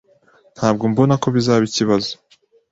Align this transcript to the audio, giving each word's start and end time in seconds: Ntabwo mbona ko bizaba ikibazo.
Ntabwo 0.55 0.83
mbona 0.91 1.13
ko 1.21 1.27
bizaba 1.35 1.63
ikibazo. 1.69 2.11